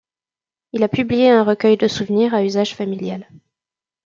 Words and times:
Il 0.73 0.81
a 0.83 0.87
publié 0.87 1.29
un 1.29 1.43
recueil 1.43 1.77
de 1.77 1.87
souvenirs 1.87 2.33
à 2.33 2.43
usage 2.43 2.73
familial. 2.73 3.29